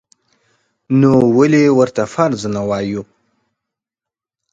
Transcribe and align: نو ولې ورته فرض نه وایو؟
نو 0.99 1.11
ولې 1.37 1.63
ورته 1.79 2.03
فرض 2.13 2.41
نه 2.53 2.61
وایو؟ 2.69 3.01